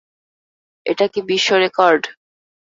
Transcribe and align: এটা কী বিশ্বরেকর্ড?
এটা 0.85 1.05
কী 1.13 1.19
বিশ্বরেকর্ড? 1.29 2.03